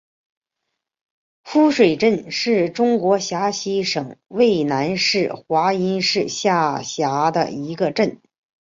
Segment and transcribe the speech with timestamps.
[1.43, 8.19] 夫水镇是中国陕西省渭南市华阴市下辖的一个镇。